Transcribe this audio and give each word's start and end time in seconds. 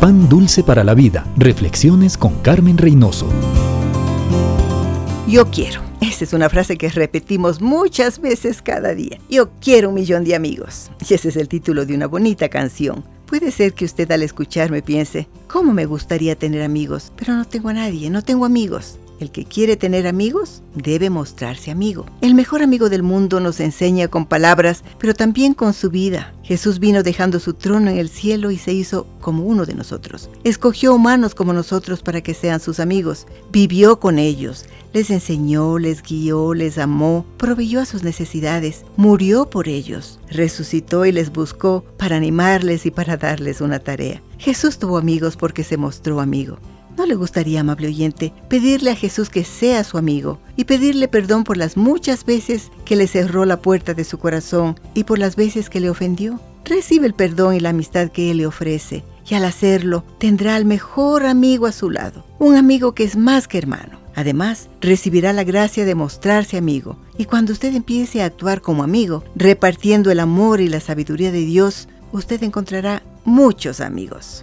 Pan 0.00 0.28
dulce 0.28 0.62
para 0.62 0.84
la 0.84 0.94
vida. 0.94 1.26
Reflexiones 1.36 2.16
con 2.16 2.36
Carmen 2.36 2.78
Reynoso. 2.78 3.26
Yo 5.26 5.50
quiero. 5.50 5.82
Esa 6.00 6.22
es 6.22 6.32
una 6.32 6.48
frase 6.48 6.78
que 6.78 6.88
repetimos 6.88 7.60
muchas 7.60 8.20
veces 8.20 8.62
cada 8.62 8.94
día. 8.94 9.18
Yo 9.28 9.50
quiero 9.60 9.88
un 9.88 9.96
millón 9.96 10.22
de 10.22 10.36
amigos. 10.36 10.92
Y 11.00 11.14
ese 11.14 11.30
es 11.30 11.36
el 11.36 11.48
título 11.48 11.84
de 11.84 11.96
una 11.96 12.06
bonita 12.06 12.48
canción. 12.48 13.04
Puede 13.26 13.50
ser 13.50 13.72
que 13.72 13.84
usted 13.84 14.08
al 14.12 14.22
escucharme 14.22 14.82
piense, 14.82 15.26
¿cómo 15.48 15.72
me 15.72 15.84
gustaría 15.84 16.36
tener 16.36 16.62
amigos? 16.62 17.12
Pero 17.16 17.34
no 17.34 17.44
tengo 17.44 17.70
a 17.70 17.74
nadie, 17.74 18.08
no 18.08 18.22
tengo 18.22 18.44
amigos. 18.44 19.00
El 19.20 19.32
que 19.32 19.44
quiere 19.44 19.76
tener 19.76 20.06
amigos 20.06 20.62
debe 20.74 21.10
mostrarse 21.10 21.70
amigo. 21.70 22.06
El 22.20 22.34
mejor 22.34 22.62
amigo 22.62 22.88
del 22.88 23.02
mundo 23.02 23.40
nos 23.40 23.58
enseña 23.58 24.08
con 24.08 24.26
palabras, 24.26 24.84
pero 24.98 25.12
también 25.12 25.54
con 25.54 25.74
su 25.74 25.90
vida. 25.90 26.34
Jesús 26.44 26.78
vino 26.78 27.02
dejando 27.02 27.40
su 27.40 27.54
trono 27.54 27.90
en 27.90 27.98
el 27.98 28.08
cielo 28.08 28.50
y 28.50 28.58
se 28.58 28.72
hizo 28.72 29.06
como 29.20 29.44
uno 29.44 29.66
de 29.66 29.74
nosotros. 29.74 30.30
Escogió 30.44 30.94
humanos 30.94 31.34
como 31.34 31.52
nosotros 31.52 32.00
para 32.00 32.20
que 32.20 32.32
sean 32.32 32.60
sus 32.60 32.78
amigos. 32.78 33.26
Vivió 33.50 33.98
con 33.98 34.18
ellos. 34.18 34.66
Les 34.92 35.10
enseñó, 35.10 35.78
les 35.78 36.02
guió, 36.02 36.54
les 36.54 36.78
amó, 36.78 37.26
proveyó 37.36 37.80
a 37.80 37.86
sus 37.86 38.04
necesidades, 38.04 38.84
murió 38.96 39.50
por 39.50 39.68
ellos, 39.68 40.18
resucitó 40.30 41.04
y 41.04 41.12
les 41.12 41.30
buscó 41.30 41.84
para 41.98 42.16
animarles 42.16 42.86
y 42.86 42.90
para 42.90 43.16
darles 43.16 43.60
una 43.60 43.80
tarea. 43.80 44.22
Jesús 44.38 44.78
tuvo 44.78 44.96
amigos 44.96 45.36
porque 45.36 45.64
se 45.64 45.76
mostró 45.76 46.20
amigo. 46.20 46.58
¿No 46.98 47.06
le 47.06 47.14
gustaría, 47.14 47.60
amable 47.60 47.86
oyente, 47.86 48.32
pedirle 48.48 48.90
a 48.90 48.96
Jesús 48.96 49.30
que 49.30 49.44
sea 49.44 49.84
su 49.84 49.98
amigo 49.98 50.40
y 50.56 50.64
pedirle 50.64 51.06
perdón 51.06 51.44
por 51.44 51.56
las 51.56 51.76
muchas 51.76 52.24
veces 52.24 52.72
que 52.84 52.96
le 52.96 53.06
cerró 53.06 53.44
la 53.44 53.62
puerta 53.62 53.94
de 53.94 54.02
su 54.02 54.18
corazón 54.18 54.74
y 54.94 55.04
por 55.04 55.20
las 55.20 55.36
veces 55.36 55.70
que 55.70 55.78
le 55.78 55.90
ofendió? 55.90 56.40
Recibe 56.64 57.06
el 57.06 57.14
perdón 57.14 57.54
y 57.54 57.60
la 57.60 57.68
amistad 57.68 58.08
que 58.08 58.32
Él 58.32 58.38
le 58.38 58.46
ofrece 58.46 59.04
y 59.30 59.34
al 59.34 59.44
hacerlo 59.44 60.04
tendrá 60.18 60.56
al 60.56 60.64
mejor 60.64 61.24
amigo 61.24 61.66
a 61.66 61.72
su 61.72 61.88
lado, 61.88 62.24
un 62.40 62.56
amigo 62.56 62.96
que 62.96 63.04
es 63.04 63.16
más 63.16 63.46
que 63.46 63.58
hermano. 63.58 64.00
Además, 64.16 64.68
recibirá 64.80 65.32
la 65.32 65.44
gracia 65.44 65.84
de 65.84 65.94
mostrarse 65.94 66.56
amigo 66.56 66.98
y 67.16 67.26
cuando 67.26 67.52
usted 67.52 67.76
empiece 67.76 68.22
a 68.22 68.24
actuar 68.24 68.60
como 68.60 68.82
amigo, 68.82 69.22
repartiendo 69.36 70.10
el 70.10 70.18
amor 70.18 70.60
y 70.60 70.68
la 70.68 70.80
sabiduría 70.80 71.30
de 71.30 71.44
Dios, 71.44 71.88
usted 72.10 72.42
encontrará 72.42 73.04
muchos 73.24 73.80
amigos. 73.80 74.42